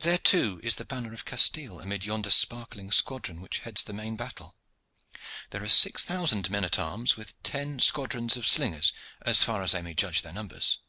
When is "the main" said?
3.84-4.16